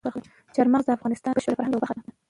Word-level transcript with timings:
چار 0.55 0.67
مغز 0.73 0.85
د 0.87 0.91
افغانستان 0.97 1.31
د 1.33 1.35
بشري 1.37 1.55
فرهنګ 1.57 1.73
یوه 1.75 1.81
برخه 1.83 1.95
ده. 1.95 2.01